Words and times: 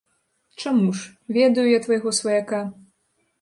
Чаму 0.63 0.87
ж, 0.99 1.11
ведаю 1.37 1.67
я 1.77 1.83
твайго 1.85 2.15
сваяка. 2.21 2.61